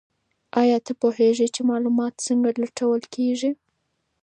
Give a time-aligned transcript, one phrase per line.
[0.61, 3.51] ایا ته پوهېږې چې معلومات څنګه لټول کیږي؟